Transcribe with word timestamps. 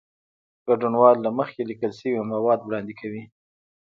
ګډونوال 0.67 1.17
له 1.25 1.29
مخکې 1.39 1.61
لیکل 1.69 1.91
شوي 1.99 2.19
مواد 2.33 2.59
وړاندې 2.63 2.93
کوي. 2.99 3.23